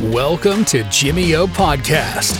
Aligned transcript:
Welcome 0.00 0.64
to 0.64 0.76
Jimmy 0.92 1.36
O 1.38 1.46
Podcast. 1.46 2.36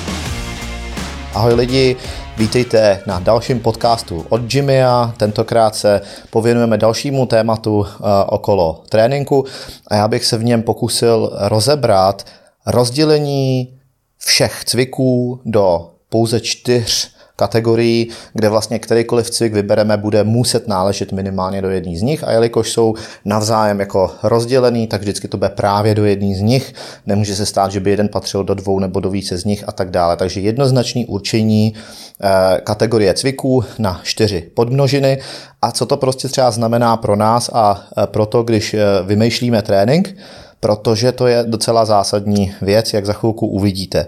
Ahoj 1.35 1.55
lidi, 1.55 1.97
vítejte 2.37 3.03
na 3.07 3.19
dalším 3.19 3.61
podcastu 3.61 4.27
od 4.29 4.55
Jimmya. 4.55 5.15
Tentokrát 5.17 5.75
se 5.75 6.01
pověnujeme 6.31 6.79
dalšímu 6.79 7.27
tématu 7.27 7.79
uh, 7.79 7.87
okolo 8.27 8.83
tréninku 8.89 9.45
a 9.89 9.97
já 9.97 10.09
bych 10.09 10.25
se 10.25 10.39
v 10.39 10.45
něm 10.45 10.63
pokusil 10.63 11.31
rozebrat 11.41 12.27
rozdělení 12.67 13.79
všech 14.19 14.65
cviků 14.65 15.41
do 15.45 15.91
pouze 16.09 16.41
čtyř 16.41 17.16
kategorií, 17.37 18.09
kde 18.33 18.49
vlastně 18.49 18.79
kterýkoliv 18.79 19.31
cvik 19.31 19.53
vybereme, 19.53 19.97
bude 19.97 20.25
muset 20.25 20.69
náležet 20.69 21.13
minimálně 21.13 21.63
do 21.63 21.71
jedné 21.71 21.99
z 21.99 22.03
nich 22.03 22.25
a 22.25 22.33
jelikož 22.33 22.71
jsou 22.71 22.95
navzájem 23.25 23.81
jako 23.81 24.11
rozdělený, 24.23 24.87
tak 24.87 25.01
vždycky 25.01 25.29
to 25.29 25.37
bude 25.37 25.49
právě 25.49 25.95
do 25.95 26.05
jedné 26.05 26.35
z 26.35 26.41
nich. 26.41 26.75
Nemůže 27.07 27.37
se 27.37 27.47
stát, 27.47 27.73
že 27.73 27.81
by 27.81 27.91
jeden 27.91 28.09
patřil 28.09 28.45
do 28.45 28.55
dvou 28.55 28.79
nebo 28.79 29.01
do 29.01 29.11
více 29.11 29.39
z 29.39 29.45
nich 29.45 29.65
a 29.67 29.73
tak 29.73 29.91
dále. 29.91 30.17
Takže 30.17 30.41
jednoznačný 30.41 31.07
určení 31.07 31.75
eh, 31.75 32.61
kategorie 32.65 33.15
cviků 33.15 33.65
na 33.79 34.01
čtyři 34.03 34.51
podmnožiny 34.55 35.19
a 35.63 35.73
co 35.73 35.87
to 35.87 35.97
prostě 35.97 36.29
třeba 36.29 36.51
znamená 36.51 36.97
pro 36.97 37.17
nás 37.17 37.51
a 37.53 37.83
eh, 37.99 38.07
proto, 38.07 38.43
když 38.43 38.75
eh, 38.75 38.81
vymýšlíme 39.03 39.63
trénink, 39.63 40.17
protože 40.61 41.13
to 41.13 41.27
je 41.27 41.45
docela 41.47 41.85
zásadní 41.85 42.53
věc, 42.63 42.95
jak 42.95 43.07
za 43.07 43.13
chvilku 43.13 43.47
uvidíte. 43.47 44.07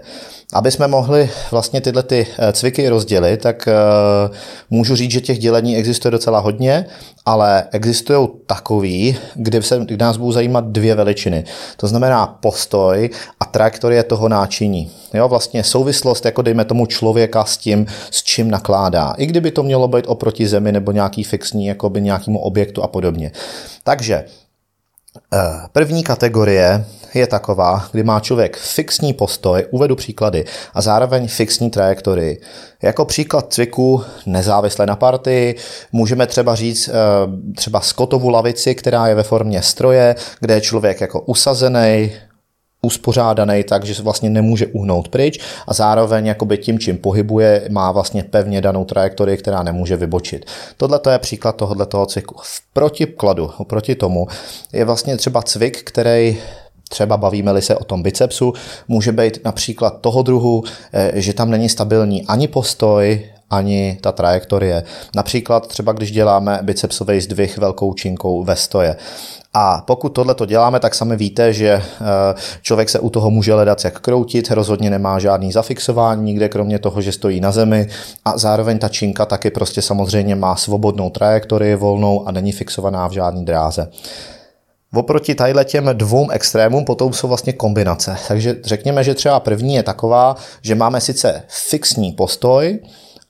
Aby 0.53 0.71
jsme 0.71 0.87
mohli 0.87 1.29
vlastně 1.51 1.81
tyhle 1.81 2.03
ty 2.03 2.27
eh, 2.39 2.53
cviky 2.53 2.89
rozdělit, 2.89 3.37
tak 3.37 3.67
eh, 3.67 3.73
můžu 4.69 4.95
říct, 4.95 5.11
že 5.11 5.21
těch 5.21 5.39
dělení 5.39 5.77
existuje 5.77 6.11
docela 6.11 6.39
hodně, 6.39 6.85
ale 7.25 7.63
existují 7.71 8.27
takový, 8.45 9.17
kde, 9.35 9.61
se, 9.61 9.79
kde 9.85 10.05
nás 10.05 10.17
budou 10.17 10.31
zajímat 10.31 10.65
dvě 10.65 10.95
veličiny. 10.95 11.43
To 11.77 11.87
znamená 11.87 12.27
postoj 12.27 13.09
a 13.39 13.45
trajektorie 13.45 14.03
toho 14.03 14.29
náčiní. 14.29 14.91
Jo, 15.13 15.27
vlastně 15.27 15.63
souvislost, 15.63 16.25
jako 16.25 16.41
dejme 16.41 16.65
tomu 16.65 16.85
člověka 16.85 17.45
s 17.45 17.57
tím, 17.57 17.85
s 18.11 18.23
čím 18.23 18.51
nakládá. 18.51 19.13
I 19.17 19.25
kdyby 19.25 19.51
to 19.51 19.63
mělo 19.63 19.87
být 19.87 20.05
oproti 20.07 20.47
zemi 20.47 20.71
nebo 20.71 20.91
nějaký 20.91 21.23
fixní, 21.23 21.65
jako 21.65 21.89
by 21.89 22.01
nějakému 22.01 22.39
objektu 22.39 22.83
a 22.83 22.87
podobně. 22.87 23.31
Takže 23.83 24.25
první 25.71 26.03
kategorie 26.03 26.85
je 27.13 27.27
taková, 27.27 27.85
kdy 27.91 28.03
má 28.03 28.19
člověk 28.19 28.57
fixní 28.57 29.13
postoj, 29.13 29.65
uvedu 29.71 29.95
příklady, 29.95 30.45
a 30.73 30.81
zároveň 30.81 31.27
fixní 31.27 31.69
trajektorii. 31.69 32.41
Jako 32.81 33.05
příklad 33.05 33.53
cviku 33.53 34.03
nezávisle 34.25 34.85
na 34.85 34.95
partii 34.95 35.55
můžeme 35.91 36.27
třeba 36.27 36.55
říct 36.55 36.87
eh, 36.87 36.93
třeba 37.55 37.79
skotovu 37.79 38.29
lavici, 38.29 38.75
která 38.75 39.07
je 39.07 39.15
ve 39.15 39.23
formě 39.23 39.61
stroje, 39.61 40.15
kde 40.39 40.53
je 40.53 40.61
člověk 40.61 41.01
jako 41.01 41.21
usazený, 41.21 42.11
uspořádaný 42.81 43.63
tak, 43.63 43.83
že 43.83 43.95
se 43.95 44.03
vlastně 44.03 44.29
nemůže 44.29 44.67
uhnout 44.67 45.07
pryč 45.07 45.39
a 45.67 45.73
zároveň 45.73 46.25
jakoby 46.25 46.57
tím, 46.57 46.79
čím 46.79 46.97
pohybuje, 46.97 47.67
má 47.69 47.91
vlastně 47.91 48.23
pevně 48.23 48.61
danou 48.61 48.85
trajektorii, 48.85 49.37
která 49.37 49.63
nemůže 49.63 49.95
vybočit. 49.95 50.45
Tohle 50.77 50.99
je 51.11 51.19
příklad 51.19 51.55
tohoto 51.55 52.05
cviku. 52.05 52.35
V 52.43 52.61
protikladu, 52.73 53.51
oproti 53.57 53.95
tomu, 53.95 54.27
je 54.73 54.85
vlastně 54.85 55.17
třeba 55.17 55.41
cvik, 55.41 55.83
který 55.83 56.37
třeba 56.89 57.17
bavíme-li 57.17 57.61
se 57.61 57.75
o 57.75 57.83
tom 57.83 58.03
bicepsu, 58.03 58.53
může 58.87 59.11
být 59.11 59.39
například 59.45 60.01
toho 60.01 60.21
druhu, 60.21 60.63
eh, 60.93 61.11
že 61.15 61.33
tam 61.33 61.51
není 61.51 61.69
stabilní 61.69 62.25
ani 62.25 62.47
postoj, 62.47 63.29
ani 63.49 63.97
ta 64.01 64.11
trajektorie. 64.11 64.83
Například 65.15 65.67
třeba 65.67 65.91
když 65.91 66.11
děláme 66.11 66.59
bicepsový 66.61 67.21
zdvih 67.21 67.57
velkou 67.57 67.93
činkou 67.93 68.43
ve 68.43 68.55
stoje. 68.55 68.95
A 69.53 69.83
pokud 69.87 70.09
tohle 70.09 70.35
to 70.35 70.45
děláme, 70.45 70.79
tak 70.79 70.95
sami 70.95 71.15
víte, 71.15 71.53
že 71.53 71.67
eh, 71.69 71.83
člověk 72.61 72.89
se 72.89 72.99
u 72.99 73.09
toho 73.09 73.29
může 73.29 73.53
hledat 73.53 73.85
jak 73.85 73.99
kroutit, 73.99 74.51
rozhodně 74.51 74.89
nemá 74.89 75.19
žádný 75.19 75.51
zafixování 75.51 76.23
nikde, 76.23 76.49
kromě 76.49 76.79
toho, 76.79 77.01
že 77.01 77.11
stojí 77.11 77.39
na 77.39 77.51
zemi 77.51 77.87
a 78.25 78.37
zároveň 78.37 78.79
ta 78.79 78.89
činka 78.89 79.25
taky 79.25 79.49
prostě 79.51 79.81
samozřejmě 79.81 80.35
má 80.35 80.55
svobodnou 80.55 81.09
trajektorii 81.09 81.75
volnou 81.75 82.27
a 82.27 82.31
není 82.31 82.51
fixovaná 82.51 83.07
v 83.07 83.11
žádný 83.11 83.45
dráze. 83.45 83.87
Oproti 84.93 85.35
tadyhle 85.35 85.65
těm 85.65 85.89
dvou 85.93 86.29
extrémům 86.29 86.85
potom 86.85 87.13
jsou 87.13 87.27
vlastně 87.27 87.53
kombinace. 87.53 88.15
Takže 88.27 88.55
řekněme, 88.63 89.03
že 89.03 89.13
třeba 89.13 89.39
první 89.39 89.75
je 89.75 89.83
taková, 89.83 90.35
že 90.61 90.75
máme 90.75 91.01
sice 91.01 91.43
fixní 91.47 92.11
postoj, 92.11 92.79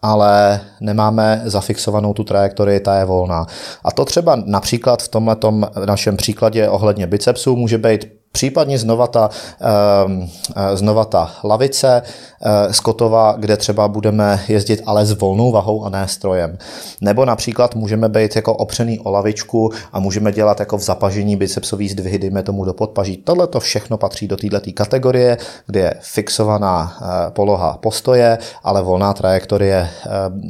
ale 0.02 0.62
nemáme 0.82 1.42
zafixovanou 1.46 2.14
tu 2.14 2.24
trajektorii, 2.24 2.80
ta 2.80 3.00
je 3.00 3.06
volná. 3.06 3.46
A 3.84 3.92
to 3.92 4.06
třeba 4.06 4.36
například 4.46 5.04
v 5.04 5.08
tomhle 5.08 5.38
našem 5.86 6.18
příkladě 6.18 6.70
ohledně 6.70 7.08
bicepsu 7.08 7.56
může 7.56 7.78
být 7.78 8.19
Případně 8.32 8.80
znova 8.80 9.08
ta, 9.08 9.30
ehm, 9.60 10.30
eh, 10.56 10.78
znova 10.78 11.06
ta 11.06 11.32
lavice 11.44 12.02
eh, 12.42 12.74
z 12.74 12.80
Kotova, 12.80 13.36
kde 13.38 13.58
třeba 13.58 13.88
budeme 13.88 14.40
jezdit 14.48 14.82
ale 14.86 15.06
s 15.06 15.12
volnou 15.12 15.52
vahou 15.52 15.86
a 15.86 15.90
ne 15.90 16.08
strojem. 16.08 16.58
Nebo 17.02 17.26
například 17.26 17.76
můžeme 17.76 18.10
být 18.10 18.36
jako 18.36 18.54
opřený 18.54 19.00
o 19.00 19.12
lavičku 19.12 19.72
a 19.94 20.00
můžeme 20.00 20.32
dělat 20.32 20.60
jako 20.60 20.78
v 20.78 20.82
zapažení 20.82 21.36
bicepsový 21.36 21.90
zdvihy, 21.90 22.20
dejme 22.20 22.44
tomu 22.44 22.66
do 22.66 22.74
podpaží. 22.74 23.18
Tohle 23.18 23.48
to 23.48 23.60
všechno 23.60 23.98
patří 23.98 24.28
do 24.28 24.38
této 24.38 24.72
kategorie, 24.74 25.38
kde 25.66 25.80
je 25.80 25.94
fixovaná 26.00 26.98
eh, 27.02 27.32
poloha 27.32 27.78
postoje, 27.78 28.38
ale 28.64 28.82
volná 28.82 29.14
trajektorie 29.14 29.90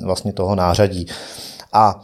vlastně 0.04 0.34
toho 0.34 0.56
nářadí. 0.56 1.08
A 1.74 2.00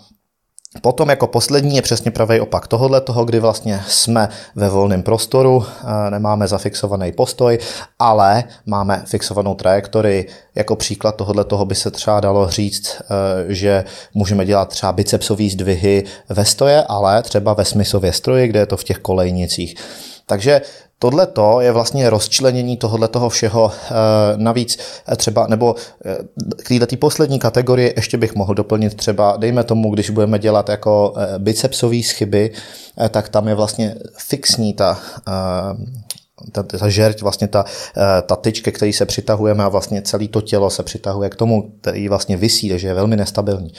Potom 0.81 1.09
jako 1.09 1.27
poslední 1.27 1.75
je 1.75 1.81
přesně 1.81 2.11
pravý 2.11 2.39
opak 2.39 2.67
tohohle 2.67 3.01
toho, 3.01 3.25
kdy 3.25 3.39
vlastně 3.39 3.81
jsme 3.87 4.29
ve 4.55 4.69
volném 4.69 5.03
prostoru, 5.03 5.65
eh, 5.65 6.11
nemáme 6.11 6.47
zafixovaný 6.47 7.11
postoj, 7.11 7.59
ale 7.99 8.43
máme 8.65 9.03
fixovanou 9.05 9.55
trajektorii. 9.55 10.27
Jako 10.55 10.75
příklad 10.75 11.15
tohohle 11.15 11.43
toho 11.43 11.65
by 11.65 11.75
se 11.75 11.91
třeba 11.91 12.19
dalo 12.19 12.49
říct, 12.49 13.01
eh, 13.01 13.05
že 13.53 13.83
můžeme 14.13 14.45
dělat 14.45 14.69
třeba 14.69 14.91
bicepsové 14.91 15.49
zdvihy 15.49 16.03
ve 16.29 16.45
stoje, 16.45 16.83
ale 16.83 17.23
třeba 17.23 17.53
ve 17.53 17.65
smyslově 17.65 18.13
stroji, 18.13 18.47
kde 18.47 18.59
je 18.59 18.65
to 18.65 18.77
v 18.77 18.83
těch 18.83 18.97
kolejnicích. 18.97 19.75
Takže 20.25 20.61
Tohle 20.99 21.27
to 21.27 21.61
je 21.61 21.71
vlastně 21.71 22.09
rozčlenění 22.09 22.77
tohohle 22.77 23.07
toho 23.07 23.29
všeho. 23.29 23.71
Eh, 23.73 23.93
navíc 24.35 24.79
eh, 25.07 25.15
třeba, 25.15 25.47
nebo 25.47 25.75
eh, 26.05 26.17
k 26.63 26.67
této 26.67 26.97
poslední 26.97 27.39
kategorii 27.39 27.93
ještě 27.95 28.17
bych 28.17 28.35
mohl 28.35 28.53
doplnit 28.53 28.95
třeba, 28.95 29.37
dejme 29.37 29.63
tomu, 29.63 29.93
když 29.93 30.09
budeme 30.09 30.39
dělat 30.39 30.69
jako 30.69 31.13
bicepsové 31.37 32.03
schyby, 32.03 32.51
tak 33.09 33.29
tam 33.29 33.47
je 33.47 33.55
vlastně 33.55 33.95
fixní 34.17 34.73
ta 34.73 34.99
ta, 36.51 36.63
ta 36.63 36.89
žerť, 36.89 37.21
vlastně 37.21 37.47
ta, 37.47 37.65
ta 38.25 38.35
tyč, 38.35 38.61
ke 38.61 38.71
který 38.71 38.93
se 38.93 39.05
přitahujeme 39.05 39.63
a 39.63 39.69
vlastně 39.69 40.01
celé 40.01 40.27
to 40.27 40.41
tělo 40.41 40.69
se 40.69 40.83
přitahuje 40.83 41.29
k 41.29 41.35
tomu, 41.35 41.71
který 41.81 42.09
vlastně 42.09 42.37
vysí, 42.37 42.69
takže 42.69 42.87
je 42.87 42.93
velmi 42.93 43.15
nestabilní. 43.15 43.73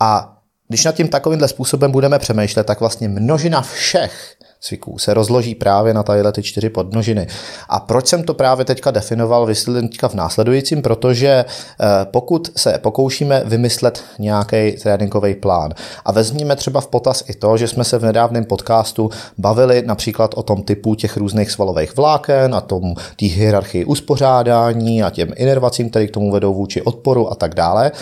A 0.00 0.37
když 0.68 0.84
nad 0.84 0.94
tím 0.94 1.08
takovýmhle 1.08 1.48
způsobem 1.48 1.90
budeme 1.90 2.18
přemýšlet, 2.18 2.64
tak 2.64 2.80
vlastně 2.80 3.08
množina 3.08 3.62
všech 3.62 4.36
cviků 4.60 4.98
se 4.98 5.14
rozloží 5.14 5.54
právě 5.54 5.94
na 5.94 6.02
tadyhle 6.02 6.32
ty 6.32 6.42
čtyři 6.42 6.70
podnožiny. 6.70 7.26
A 7.68 7.80
proč 7.80 8.06
jsem 8.06 8.22
to 8.22 8.34
právě 8.34 8.64
teďka 8.64 8.90
definoval, 8.90 9.46
vysvětlím 9.46 9.88
teďka 9.88 10.08
v 10.08 10.14
následujícím, 10.14 10.82
protože 10.82 11.28
eh, 11.28 11.86
pokud 12.04 12.52
se 12.56 12.78
pokoušíme 12.78 13.42
vymyslet 13.44 14.02
nějaký 14.18 14.72
tréninkový 14.72 15.34
plán 15.34 15.74
a 16.04 16.12
vezměme 16.12 16.56
třeba 16.56 16.80
v 16.80 16.86
potaz 16.86 17.24
i 17.28 17.34
to, 17.34 17.56
že 17.56 17.68
jsme 17.68 17.84
se 17.84 17.98
v 17.98 18.02
nedávném 18.02 18.44
podcastu 18.44 19.10
bavili 19.38 19.82
například 19.86 20.34
o 20.34 20.42
tom 20.42 20.62
typu 20.62 20.94
těch 20.94 21.16
různých 21.16 21.50
svalových 21.50 21.96
vláken 21.96 22.54
a 22.54 22.60
tom 22.60 22.94
té 22.94 23.26
hierarchii 23.26 23.84
uspořádání 23.84 25.02
a 25.02 25.10
těm 25.10 25.32
inervacím, 25.36 25.90
které 25.90 26.06
k 26.06 26.10
tomu 26.10 26.32
vedou 26.32 26.54
vůči 26.54 26.82
odporu 26.82 27.32
a 27.32 27.34
tak 27.34 27.54
dále, 27.54 27.92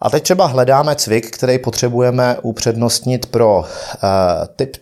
a 0.00 0.10
teď 0.10 0.22
třeba 0.22 0.46
hledáme 0.46 0.94
cvik, 0.94 1.30
který 1.30 1.58
potřebujeme 1.58 2.36
upřednostnit 2.42 3.26
pro 3.26 3.58
uh, 3.58 3.64
typ 4.56 4.76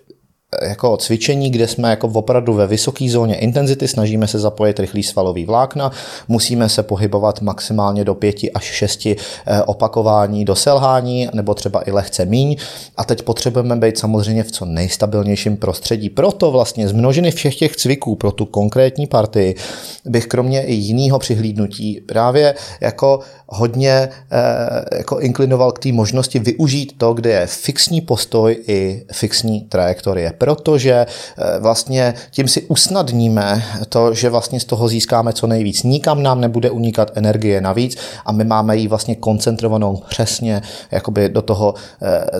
jako 0.63 0.97
cvičení, 0.97 1.51
kde 1.51 1.69
jsme 1.69 1.91
jako 1.91 2.09
opravdu 2.09 2.55
ve 2.55 2.67
vysoké 2.67 3.09
zóně 3.11 3.37
intenzity, 3.37 3.89
snažíme 3.89 4.27
se 4.29 4.39
zapojit 4.39 4.81
rychlý 4.81 5.03
svalový 5.03 5.45
vlákna, 5.45 5.91
musíme 6.29 6.69
se 6.69 6.83
pohybovat 6.83 7.41
maximálně 7.41 8.05
do 8.05 8.15
pěti 8.15 8.53
až 8.53 8.65
šesti 8.65 9.17
eh, 9.47 9.63
opakování 9.63 10.45
do 10.45 10.55
selhání, 10.55 11.29
nebo 11.35 11.55
třeba 11.55 11.83
i 11.89 11.93
lehce 11.93 12.25
míň. 12.25 12.57
A 12.97 13.05
teď 13.05 13.23
potřebujeme 13.23 13.77
být 13.77 13.99
samozřejmě 13.99 14.43
v 14.43 14.53
co 14.53 14.65
nejstabilnějším 14.65 15.57
prostředí. 15.57 16.11
Proto 16.11 16.51
vlastně 16.51 16.89
z 16.89 16.93
množiny 16.93 17.31
všech 17.31 17.57
těch 17.57 17.77
cviků 17.77 18.15
pro 18.15 18.33
tu 18.33 18.45
konkrétní 18.45 19.07
partii 19.07 19.55
bych 20.05 20.27
kromě 20.27 20.63
i 20.63 20.75
jiného 20.75 21.19
přihlídnutí 21.19 22.01
právě 22.07 22.55
jako 22.81 23.21
hodně 23.47 24.09
eh, 24.31 24.99
jako 24.99 25.21
inklinoval 25.21 25.73
k 25.73 25.79
té 25.79 25.93
možnosti 25.93 26.39
využít 26.39 26.95
to, 26.99 27.15
kde 27.15 27.31
je 27.31 27.47
fixní 27.47 28.01
postoj 28.01 28.57
i 28.67 29.05
fixní 29.13 29.61
trajektorie 29.61 30.33
protože 30.47 31.07
vlastně 31.59 32.15
tím 32.31 32.49
si 32.49 32.63
usnadníme 32.63 33.65
to, 33.89 34.15
že 34.15 34.31
vlastně 34.31 34.61
z 34.61 34.65
toho 34.65 34.89
získáme 34.89 35.33
co 35.33 35.47
nejvíc. 35.47 35.83
Nikam 35.83 36.23
nám 36.23 36.41
nebude 36.41 36.71
unikat 36.71 37.11
energie 37.15 37.61
navíc 37.61 37.97
a 38.27 38.33
my 38.33 38.45
máme 38.45 38.77
ji 38.77 38.89
vlastně 38.89 39.15
koncentrovanou 39.17 40.03
přesně 40.09 40.63
jakoby 40.91 41.29
do 41.29 41.43
toho, 41.43 41.75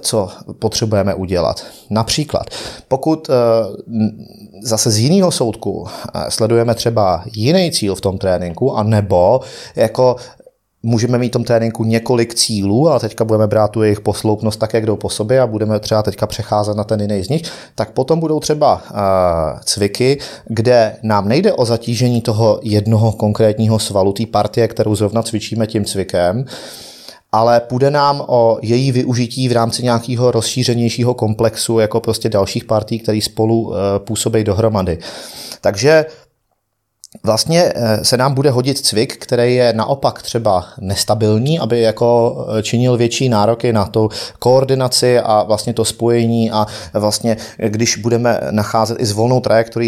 co 0.01 0.29
potřebujeme 0.59 1.15
udělat. 1.15 1.65
Například, 1.91 2.47
pokud 2.89 3.31
zase 4.63 4.91
z 4.91 4.99
jiného 4.99 5.31
soudku 5.31 5.87
sledujeme 6.29 6.75
třeba 6.75 7.25
jiný 7.35 7.71
cíl 7.73 7.95
v 7.95 8.01
tom 8.01 8.19
tréninku, 8.19 8.77
a 8.77 8.83
nebo 8.83 9.41
jako 9.77 10.17
můžeme 10.87 11.19
mít 11.19 11.29
v 11.29 11.33
tom 11.33 11.45
tréninku 11.45 11.85
několik 11.85 12.35
cílů, 12.35 12.89
ale 12.89 13.01
teďka 13.01 13.25
budeme 13.25 13.47
brát 13.47 13.71
tu 13.71 13.83
jejich 13.83 14.01
posloupnost 14.01 14.61
tak, 14.61 14.75
jak 14.75 14.87
jdou 14.87 14.97
po 14.97 15.11
sobě 15.11 15.41
a 15.41 15.47
budeme 15.47 15.81
třeba 15.81 16.03
teďka 16.03 16.27
přecházet 16.27 16.77
na 16.77 16.85
ten 16.85 17.01
jiný 17.01 17.25
z 17.25 17.29
nich, 17.29 17.43
tak 17.75 17.91
potom 17.91 18.21
budou 18.21 18.41
třeba 18.41 18.75
uh, 18.75 19.61
cviky, 19.65 20.19
kde 20.49 20.97
nám 21.03 21.29
nejde 21.29 21.53
o 21.53 21.65
zatížení 21.65 22.21
toho 22.21 22.61
jednoho 22.63 23.13
konkrétního 23.13 23.79
svalu, 23.79 24.13
té 24.13 24.27
partie, 24.27 24.69
kterou 24.69 24.95
zrovna 24.95 25.23
cvičíme 25.23 25.67
tím 25.67 25.85
cvikem, 25.85 26.45
ale 27.33 27.61
půjde 27.61 27.91
nám 27.91 28.23
o 28.27 28.59
její 28.63 28.93
využití 28.93 29.49
v 29.49 29.53
rámci 29.53 29.83
nějakého 29.83 30.31
rozšířenějšího 30.31 31.15
komplexu, 31.15 31.79
jako 31.79 32.01
prostě 32.01 32.29
dalších 32.29 32.65
partí, 32.65 32.99
které 32.99 33.21
spolu 33.23 33.75
eh, 33.75 33.99
působí 33.99 34.45
dohromady. 34.45 34.99
Takže 35.61 36.05
Vlastně 37.23 37.73
eh, 37.75 38.05
se 38.05 38.17
nám 38.17 38.35
bude 38.35 38.51
hodit 38.51 38.79
cvik, 38.79 39.17
který 39.17 39.55
je 39.55 39.73
naopak 39.73 40.23
třeba 40.23 40.65
nestabilní, 40.81 41.59
aby 41.59 41.81
jako 41.81 42.37
eh, 42.59 42.63
činil 42.63 42.97
větší 42.97 43.29
nároky 43.29 43.73
na 43.73 43.87
tu 43.87 44.09
koordinaci 44.39 45.19
a 45.19 45.43
vlastně 45.43 45.75
to 45.75 45.85
spojení 45.85 46.51
a 46.51 46.67
vlastně 46.93 47.37
když 47.59 47.97
budeme 47.97 48.41
nacházet 48.51 49.01
i 49.01 49.07
s 49.07 49.13
volnou 49.13 49.41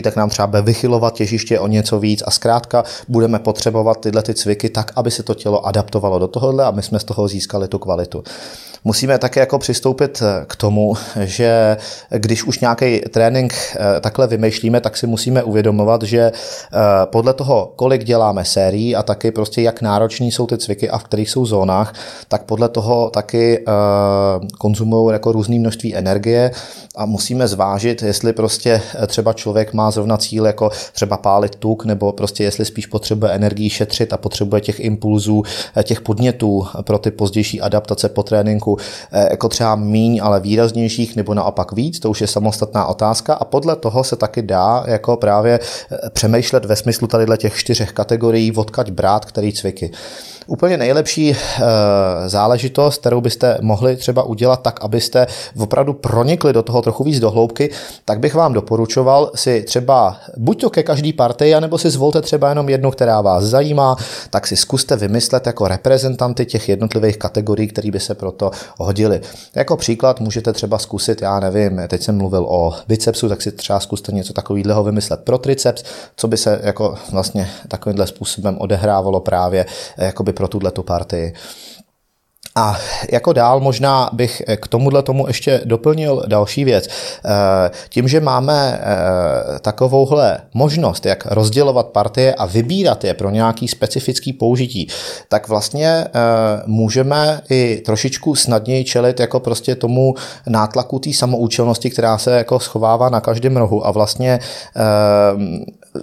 tak 0.02 0.16
nám 0.16 0.30
třeba 0.30 0.46
bude 0.46 0.62
vychylovat 0.62 1.14
těžiště 1.14 1.60
o 1.60 1.66
něco 1.66 1.98
víc 1.98 2.22
a 2.26 2.30
zkrátka 2.30 2.84
budeme 3.08 3.38
potřebovat 3.38 4.00
tyhle 4.00 4.22
ty 4.22 4.34
cviky 4.34 4.68
tak, 4.68 4.92
aby 4.96 5.10
se 5.10 5.22
to 5.22 5.34
tělo 5.34 5.66
adaptovalo 5.66 6.18
do 6.18 6.28
tohohle 6.28 6.64
a 6.64 6.70
my 6.70 6.82
jsme 6.82 6.98
z 6.98 7.04
toho 7.04 7.28
získali 7.28 7.68
tu 7.68 7.78
kvalitu. 7.78 8.24
Musíme 8.84 9.18
také 9.18 9.40
jako 9.40 9.58
přistoupit 9.58 10.22
eh, 10.22 10.44
k 10.46 10.56
tomu, 10.56 10.94
že 11.20 11.76
když 12.10 12.44
už 12.44 12.60
nějaký 12.60 13.00
trénink 13.00 13.54
eh, 13.54 14.00
takhle 14.00 14.26
vymýšlíme, 14.26 14.80
tak 14.80 14.96
si 14.96 15.06
musíme 15.06 15.42
uvědomovat, 15.42 16.02
že 16.02 16.18
eh, 16.20 16.78
podle 17.04 17.34
toho, 17.34 17.72
kolik 17.76 18.04
děláme 18.04 18.44
sérií 18.44 18.96
a 18.96 19.02
taky 19.02 19.30
prostě 19.30 19.62
jak 19.62 19.82
nároční 19.82 20.32
jsou 20.32 20.46
ty 20.46 20.58
cviky 20.58 20.90
a 20.90 20.98
v 20.98 21.04
kterých 21.04 21.30
jsou 21.30 21.46
zónách, 21.46 21.94
tak 22.28 22.42
podle 22.42 22.68
toho 22.68 23.10
taky 23.10 23.64
konzumují 24.58 25.12
jako 25.12 25.32
různé 25.32 25.58
množství 25.58 25.96
energie 25.96 26.50
a 26.96 27.06
musíme 27.06 27.48
zvážit, 27.48 28.02
jestli 28.02 28.32
prostě 28.32 28.82
třeba 29.06 29.32
člověk 29.32 29.72
má 29.72 29.90
zrovna 29.90 30.16
cíl 30.16 30.46
jako 30.46 30.70
třeba 30.92 31.16
pálit 31.16 31.56
tuk, 31.56 31.84
nebo 31.84 32.12
prostě 32.12 32.44
jestli 32.44 32.64
spíš 32.64 32.86
potřebuje 32.86 33.32
energii 33.32 33.70
šetřit 33.70 34.12
a 34.12 34.16
potřebuje 34.16 34.60
těch 34.60 34.80
impulzů, 34.80 35.42
těch 35.82 36.00
podnětů 36.00 36.66
pro 36.82 36.98
ty 36.98 37.10
pozdější 37.10 37.60
adaptace 37.60 38.08
po 38.08 38.22
tréninku 38.22 38.67
Eh, 39.12 39.28
jako 39.30 39.48
třeba 39.48 39.76
míň, 39.76 40.20
ale 40.22 40.40
výraznějších, 40.40 41.16
nebo 41.16 41.34
naopak 41.34 41.72
víc, 41.72 42.00
to 42.00 42.10
už 42.10 42.20
je 42.20 42.26
samostatná 42.26 42.86
otázka 42.86 43.34
a 43.34 43.44
podle 43.44 43.76
toho 43.76 44.04
se 44.04 44.16
taky 44.16 44.42
dá 44.42 44.84
jako 44.86 45.16
právě 45.16 45.60
eh, 45.92 46.10
přemýšlet 46.10 46.64
ve 46.64 46.76
smyslu 46.76 47.06
tady 47.06 47.26
těch 47.36 47.56
čtyřech 47.56 47.92
kategorií, 47.92 48.52
odkaď 48.52 48.90
brát, 48.90 49.24
který 49.24 49.52
cviky. 49.52 49.90
Úplně 50.50 50.76
nejlepší 50.76 51.32
eh, 51.32 51.64
záležitost, 52.26 53.00
kterou 53.00 53.20
byste 53.20 53.58
mohli 53.60 53.96
třeba 53.96 54.22
udělat 54.22 54.62
tak, 54.62 54.84
abyste 54.84 55.26
opravdu 55.58 55.92
pronikli 55.92 56.52
do 56.52 56.62
toho 56.62 56.82
trochu 56.82 57.04
víc 57.04 57.20
dohloubky, 57.20 57.70
tak 58.04 58.18
bych 58.18 58.34
vám 58.34 58.52
doporučoval 58.52 59.30
si 59.34 59.62
třeba 59.62 60.16
buď 60.36 60.60
to 60.60 60.70
ke 60.70 60.82
každý 60.82 61.12
partii, 61.12 61.54
anebo 61.54 61.78
si 61.78 61.90
zvolte 61.90 62.22
třeba 62.22 62.48
jenom 62.48 62.68
jednu, 62.68 62.90
která 62.90 63.20
vás 63.20 63.44
zajímá, 63.44 63.96
tak 64.30 64.46
si 64.46 64.56
zkuste 64.56 64.96
vymyslet 64.96 65.46
jako 65.46 65.68
reprezentanty 65.68 66.46
těch 66.46 66.68
jednotlivých 66.68 67.16
kategorií, 67.16 67.68
které 67.68 67.90
by 67.90 68.00
se 68.00 68.14
proto 68.14 68.50
hodily. 68.78 69.20
Jako 69.54 69.76
příklad 69.76 70.20
můžete 70.20 70.52
třeba 70.52 70.78
zkusit, 70.78 71.22
já 71.22 71.40
nevím, 71.40 71.80
teď 71.88 72.02
jsem 72.02 72.16
mluvil 72.16 72.46
o 72.48 72.74
bicepsu, 72.88 73.28
tak 73.28 73.42
si 73.42 73.52
třeba 73.52 73.80
zkuste 73.80 74.12
něco 74.12 74.32
takového 74.32 74.84
vymyslet 74.84 75.20
pro 75.20 75.38
triceps, 75.38 75.84
co 76.16 76.28
by 76.28 76.36
se 76.36 76.60
jako 76.62 76.94
vlastně 77.12 77.50
takovýmhle 77.68 78.06
způsobem 78.06 78.56
odehrávalo 78.58 79.20
právě 79.20 79.66
jakoby 79.98 80.37
pro 80.38 80.48
tuhle 80.48 80.72
partii. 80.86 81.34
A 82.58 82.76
jako 83.12 83.32
dál 83.32 83.60
možná 83.60 84.10
bych 84.12 84.42
k 84.56 84.68
tomuhle 84.68 85.02
tomu 85.02 85.26
ještě 85.26 85.60
doplnil 85.64 86.22
další 86.26 86.64
věc. 86.64 86.88
Eh, 86.88 87.70
tím, 87.88 88.08
že 88.08 88.20
máme 88.20 88.80
eh, 88.80 89.58
takovouhle 89.58 90.38
možnost, 90.54 91.06
jak 91.06 91.26
rozdělovat 91.26 91.86
partie 91.86 92.34
a 92.34 92.46
vybírat 92.46 93.04
je 93.04 93.14
pro 93.14 93.30
nějaký 93.30 93.68
specifický 93.68 94.32
použití, 94.32 94.88
tak 95.28 95.48
vlastně 95.48 95.88
eh, 95.88 96.10
můžeme 96.66 97.40
i 97.50 97.82
trošičku 97.86 98.34
snadněji 98.34 98.84
čelit 98.84 99.20
jako 99.20 99.40
prostě 99.40 99.74
tomu 99.74 100.14
nátlaku 100.46 100.98
té 100.98 101.12
samoučelnosti, 101.12 101.90
která 101.90 102.18
se 102.18 102.36
jako 102.36 102.60
schovává 102.60 103.08
na 103.08 103.20
každém 103.20 103.56
rohu 103.56 103.86
a 103.86 103.90
vlastně 103.90 104.38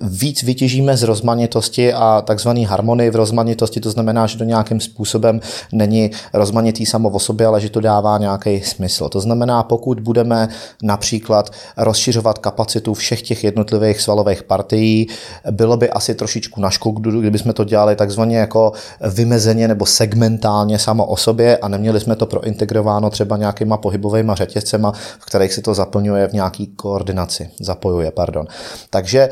víc 0.02 0.44
vytěžíme 0.44 0.98
z 0.98 1.04
rozmanitosti 1.04 1.94
a 1.94 2.24
takzvaný 2.26 2.66
harmonie 2.66 3.12
v 3.12 3.16
rozmanitosti, 3.16 3.80
to 3.80 3.92
znamená, 3.92 4.28
že 4.28 4.38
to 4.38 4.44
nějakým 4.44 4.80
způsobem 4.80 5.40
není 5.72 6.12
rozmanitý 6.34 6.86
samo 6.86 7.10
o 7.10 7.20
sobě, 7.20 7.48
ale 7.48 7.62
že 7.62 7.70
to 7.70 7.82
dává 7.82 8.18
nějaký 8.18 8.62
smysl. 8.62 9.10
To 9.10 9.20
znamená, 9.20 9.64
pokud 9.64 10.00
budeme 10.00 10.48
například 10.84 11.50
rozšiřovat 11.78 12.38
kapacitu 12.38 12.94
všech 12.94 13.22
těch 13.22 13.44
jednotlivých 13.44 14.02
svalových 14.02 14.44
partií, 14.44 15.08
bylo 15.52 15.78
by 15.78 15.90
asi 15.90 16.16
trošičku 16.16 16.62
na 16.62 16.70
škodu, 16.70 17.22
kdybychom 17.22 17.54
to 17.54 17.64
dělali 17.64 17.96
takzvaně 17.96 18.38
jako 18.38 18.72
vymezeně 19.14 19.68
nebo 19.68 19.86
segmentálně 19.86 20.80
samo 20.80 21.06
o 21.06 21.18
sobě 21.18 21.58
a 21.58 21.68
neměli 21.68 22.00
jsme 22.00 22.16
to 22.16 22.26
prointegrováno 22.26 23.10
třeba 23.10 23.38
nějakýma 23.38 23.78
pohybovými 23.78 24.32
řetězcema, 24.36 24.92
v 25.20 25.26
kterých 25.26 25.54
se 25.54 25.62
to 25.62 25.74
zaplňuje 25.74 26.28
v 26.28 26.34
nějaký 26.34 26.68
koordinaci, 26.68 27.50
zapojuje, 27.60 28.12
pardon. 28.12 28.48
Takže 28.90 29.30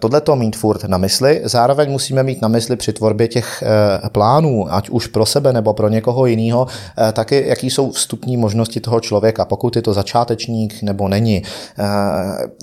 eh, 0.00 0.10
tohle 0.10 0.20
to 0.20 0.36
mít 0.36 0.56
furt 0.56 0.84
na 0.84 0.98
mysli, 0.98 1.40
zároveň 1.44 1.90
musíme 1.90 2.22
mít 2.22 2.42
na 2.42 2.48
mysli 2.48 2.76
při 2.76 2.92
tvorbě 2.92 3.28
těch 3.28 3.62
eh, 3.62 4.08
plánů, 4.08 4.74
ať 4.74 4.88
už 4.88 5.06
pro 5.06 5.26
sebe 5.26 5.52
nebo 5.52 5.72
pro 5.72 5.88
někoho 5.88 6.26
jiného, 6.26 6.66
eh, 7.08 7.12
taky 7.12 7.44
jaký 7.46 7.70
jsou 7.70 7.90
vstupní 7.90 8.36
možnosti 8.36 8.80
toho 8.80 9.00
člověka, 9.00 9.44
pokud 9.44 9.76
je 9.76 9.82
to 9.82 9.92
začátečník 9.92 10.82
nebo 10.82 11.08
není. 11.08 11.42
Eh, 11.78 11.84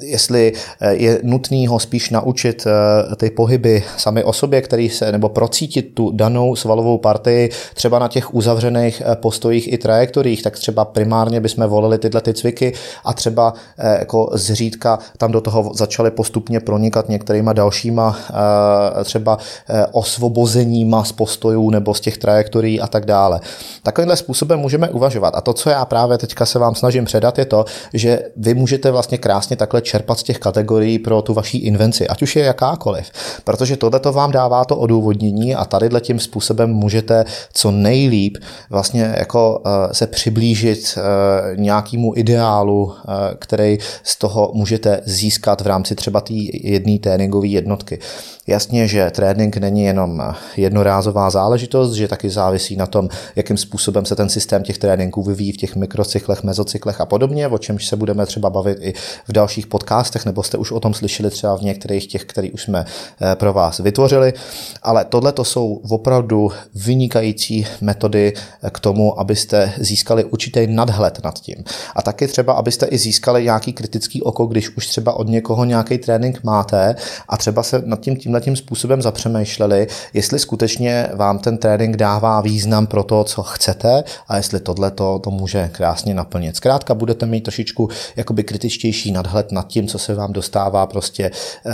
jestli 0.01 0.53
je 0.89 1.19
nutný 1.23 1.67
ho 1.67 1.79
spíš 1.79 2.09
naučit 2.09 2.67
ty 3.17 3.29
pohyby 3.29 3.83
sami 3.97 4.23
o 4.23 4.33
sobě, 4.33 4.61
který 4.61 4.89
se, 4.89 5.11
nebo 5.11 5.29
procítit 5.29 5.93
tu 5.93 6.11
danou 6.11 6.55
svalovou 6.55 6.97
partii 6.97 7.49
třeba 7.73 7.99
na 7.99 8.07
těch 8.07 8.33
uzavřených 8.33 9.01
postojích 9.15 9.73
i 9.73 9.77
trajektoriích, 9.77 10.43
tak 10.43 10.53
třeba 10.53 10.85
primárně 10.85 11.39
bychom 11.39 11.67
volili 11.67 11.97
tyhle 11.97 12.21
ty 12.21 12.33
cviky 12.33 12.73
a 13.05 13.13
třeba 13.13 13.53
jako 13.99 14.29
zřídka 14.33 14.99
tam 15.17 15.31
do 15.31 15.41
toho 15.41 15.71
začali 15.73 16.11
postupně 16.11 16.59
pronikat 16.59 17.09
některýma 17.17 17.53
dalšíma 17.53 18.17
třeba 19.03 19.37
osvobozeníma 19.91 21.03
z 21.03 21.11
postojů 21.11 21.69
nebo 21.69 21.93
z 21.93 22.01
těch 22.01 22.17
trajektorií 22.17 22.81
a 22.81 22.87
tak 22.87 23.05
dále. 23.05 23.39
Takovýmhle 23.83 24.15
způsobem 24.15 24.59
můžeme 24.59 24.89
uvažovat. 24.89 25.33
A 25.35 25.41
to, 25.41 25.53
co 25.53 25.69
já 25.69 25.85
právě 25.85 26.17
teďka 26.17 26.45
se 26.45 26.59
vám 26.59 26.75
snažím 26.75 27.05
předat, 27.05 27.37
je 27.37 27.45
to, 27.45 27.65
že 27.93 28.19
vy 28.35 28.53
můžete 28.53 28.91
vlastně 28.91 29.17
krásně 29.17 29.55
takhle 29.55 29.81
čerpat 29.81 30.19
z 30.19 30.23
těch 30.23 30.39
kategorií 30.39 30.99
pro 30.99 31.21
tu 31.21 31.33
vaší 31.33 31.57
invenci, 31.57 32.07
ať 32.07 32.21
už 32.21 32.35
je 32.35 32.43
jakákoliv. 32.43 33.11
Protože 33.43 33.77
tohle 33.77 33.99
to 33.99 34.13
vám 34.13 34.31
dává 34.31 34.65
to 34.65 34.77
odůvodnění 34.77 35.55
a 35.55 35.65
tady 35.65 35.89
tím 36.01 36.19
způsobem 36.19 36.69
můžete 36.69 37.25
co 37.53 37.71
nejlíp 37.71 38.37
vlastně 38.69 39.15
jako 39.17 39.61
eh, 39.65 39.93
se 39.93 40.07
přiblížit 40.07 40.97
eh, 40.97 41.01
nějakému 41.55 42.13
ideálu, 42.15 42.93
eh, 42.93 43.35
který 43.39 43.77
z 44.03 44.15
toho 44.17 44.51
můžete 44.53 45.01
získat 45.05 45.61
v 45.61 45.67
rámci 45.67 45.95
třeba 45.95 46.21
té 46.21 46.33
jedné 46.63 46.99
tréninkové 47.07 47.47
jednotky. 47.47 47.99
Jasně, 48.47 48.87
že 48.87 49.11
trénink 49.11 49.57
není 49.57 49.83
jenom 49.83 50.33
jednorázová 50.57 51.29
záležitost, 51.29 51.93
že 51.93 52.07
taky 52.07 52.29
závisí 52.29 52.75
na 52.75 52.87
tom, 52.87 53.09
jakým 53.35 53.57
způsobem 53.57 54.05
se 54.05 54.15
ten 54.15 54.29
systém 54.29 54.63
těch 54.63 54.77
tréninků 54.77 55.23
vyvíjí 55.23 55.51
v 55.51 55.57
těch 55.57 55.75
mikrocyklech, 55.75 56.43
mezocyklech 56.43 57.01
a 57.01 57.05
podobně, 57.05 57.47
o 57.47 57.57
čemž 57.57 57.87
se 57.87 57.95
budeme 57.95 58.25
třeba 58.25 58.49
bavit 58.49 58.77
i 58.81 58.93
v 59.27 59.31
dalších 59.31 59.67
podcastech, 59.67 60.25
nebo 60.25 60.43
jste 60.43 60.57
už 60.57 60.71
o 60.71 60.79
tom 60.79 60.93
slyšeli 60.93 61.29
třeba 61.29 61.57
v 61.57 61.61
některých 61.61 62.07
těch, 62.07 62.25
který 62.25 62.51
už 62.51 62.63
jsme 62.63 62.85
eh, 62.85 63.35
pro 63.35 63.53
vás 63.53 63.79
vytvořili. 63.79 64.33
Ale 64.83 65.05
tohle 65.05 65.31
to 65.31 65.43
jsou 65.43 65.81
opravdu 65.89 66.51
vynikající 66.75 67.67
metody 67.81 68.33
eh, 68.35 68.69
k 68.69 68.79
tomu, 68.79 69.19
abyste 69.19 69.73
získali 69.77 70.23
určitý 70.23 70.67
nadhled 70.67 71.19
nad 71.23 71.39
tím. 71.39 71.63
A 71.95 72.01
taky 72.01 72.27
třeba, 72.27 72.53
abyste 72.53 72.85
i 72.85 72.97
získali 72.97 73.43
nějaký 73.43 73.73
kritický 73.73 74.21
oko, 74.21 74.45
když 74.45 74.77
už 74.77 74.87
třeba 74.87 75.13
od 75.13 75.27
někoho 75.27 75.65
nějaký 75.65 75.97
trénink 75.97 76.43
máte 76.43 76.95
a 77.29 77.37
třeba 77.37 77.63
se 77.63 77.81
nad 77.85 77.99
tím 77.99 78.15
tímhle 78.15 78.41
tím 78.41 78.55
způsobem 78.55 79.01
zapřemýšleli, 79.01 79.87
jestli 80.13 80.39
skutečně 80.39 81.09
vám 81.13 81.39
ten 81.39 81.57
trénink 81.57 81.97
dává 81.97 82.41
význam 82.41 82.87
pro 82.87 83.03
to, 83.03 83.23
co 83.23 83.43
chcete 83.43 84.03
a 84.27 84.37
jestli 84.37 84.59
tohle 84.59 84.91
to, 84.91 85.21
může 85.29 85.69
krásně 85.73 86.13
naplnit. 86.13 86.55
Zkrátka 86.55 86.93
budete 86.93 87.25
mít 87.25 87.41
trošičku 87.41 87.89
jakoby 88.15 88.43
kritičtější 88.43 89.11
nadhled 89.11 89.51
nad 89.51 89.67
tím, 89.67 89.87
co 89.87 89.99
se 89.99 90.15
vám 90.15 90.33
dostává 90.33 90.87
prostě 90.87 91.31
eh, 91.65 91.71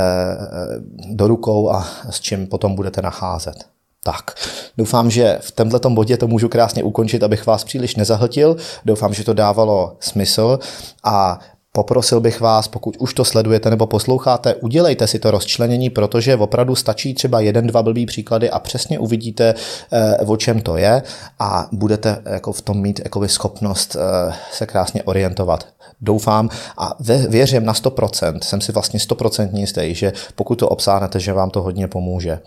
do 1.09 1.27
rukou 1.27 1.69
a 1.69 1.87
s 2.09 2.19
čím 2.19 2.47
potom 2.47 2.75
budete 2.75 3.01
nacházet. 3.01 3.73
Tak, 4.05 4.31
doufám, 4.77 5.11
že 5.11 5.37
v 5.41 5.51
tomto 5.51 5.89
bodě 5.89 6.17
to 6.17 6.27
můžu 6.27 6.49
krásně 6.49 6.83
ukončit, 6.83 7.23
abych 7.23 7.45
vás 7.45 7.63
příliš 7.63 7.95
nezahltil. 7.95 8.57
Doufám, 8.85 9.13
že 9.13 9.23
to 9.23 9.33
dávalo 9.33 9.97
smysl 9.99 10.59
a 11.03 11.39
Poprosil 11.75 12.19
bych 12.19 12.41
vás, 12.41 12.67
pokud 12.67 12.97
už 12.99 13.13
to 13.13 13.25
sledujete 13.25 13.69
nebo 13.69 13.87
posloucháte, 13.87 14.55
udělejte 14.55 15.07
si 15.07 15.19
to 15.19 15.31
rozčlenění, 15.31 15.89
protože 15.89 16.35
opravdu 16.35 16.75
stačí 16.75 17.13
třeba 17.13 17.39
jeden, 17.39 17.67
dva 17.67 17.83
blbý 17.83 18.05
příklady 18.05 18.49
a 18.49 18.59
přesně 18.59 18.99
uvidíte, 18.99 19.53
eh, 19.91 20.17
o 20.25 20.37
čem 20.37 20.61
to 20.61 20.77
je 20.77 21.03
a 21.39 21.67
budete 21.71 22.21
jako 22.25 22.53
v 22.53 22.61
tom 22.61 22.81
mít 22.81 23.01
jako 23.03 23.27
schopnost 23.27 23.95
eh, 23.95 24.33
se 24.51 24.65
krásně 24.65 25.03
orientovat. 25.03 25.67
Doufám 26.01 26.49
a 26.77 26.97
věřím 27.29 27.65
na 27.65 27.73
100%, 27.73 28.39
jsem 28.43 28.61
si 28.61 28.71
vlastně 28.71 28.99
100% 28.99 29.57
jistý, 29.57 29.95
že 29.95 30.13
pokud 30.35 30.55
to 30.55 30.69
obsáhnete, 30.69 31.19
že 31.19 31.33
vám 31.33 31.49
to 31.49 31.61
hodně 31.61 31.87
pomůže. 31.87 32.39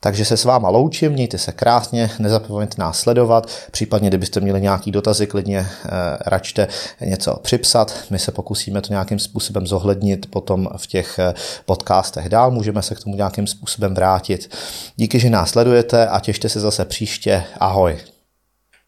Takže 0.00 0.24
se 0.24 0.36
s 0.36 0.44
váma 0.44 0.68
loučím, 0.68 1.12
mějte 1.12 1.38
se 1.38 1.52
krásně, 1.52 2.10
nezapomeňte 2.18 2.74
nás 2.78 3.00
sledovat, 3.00 3.50
případně 3.70 4.08
kdybyste 4.08 4.40
měli 4.40 4.60
nějaký 4.60 4.90
dotazy, 4.90 5.26
klidně 5.26 5.58
eh, 5.58 5.88
račte 6.26 6.68
něco 7.00 7.36
připsat, 7.42 7.94
my 8.10 8.18
se 8.18 8.32
pokusíme 8.32 8.80
to 8.80 8.92
nějakým 8.92 9.18
způsobem 9.18 9.66
zohlednit 9.66 10.30
potom 10.30 10.68
v 10.76 10.86
těch 10.86 11.18
eh, 11.18 11.34
podcastech 11.66 12.28
dál, 12.28 12.50
můžeme 12.50 12.82
se 12.82 12.94
k 12.94 13.00
tomu 13.00 13.16
nějakým 13.16 13.46
způsobem 13.46 13.94
vrátit. 13.94 14.54
Díky, 14.96 15.20
že 15.20 15.30
nás 15.30 15.50
sledujete 15.50 16.08
a 16.08 16.20
těšte 16.20 16.48
se 16.48 16.60
zase 16.60 16.84
příště, 16.84 17.44
ahoj. 17.60 17.98